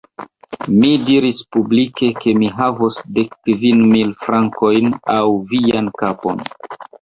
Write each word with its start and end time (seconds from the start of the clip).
Mi 0.75 0.87
diris 1.09 1.41
publike, 1.55 2.09
ke 2.23 2.33
mi 2.43 2.49
havos 2.61 2.97
dek 3.19 3.35
kvin 3.43 3.85
mil 3.93 4.15
frankojn 4.25 4.91
aŭ 5.19 5.27
vian 5.53 5.93
kapon. 6.01 6.43